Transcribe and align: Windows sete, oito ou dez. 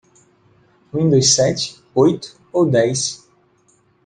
Windows 0.91 1.35
sete, 1.35 1.79
oito 1.93 2.35
ou 2.51 2.65
dez. 2.65 3.29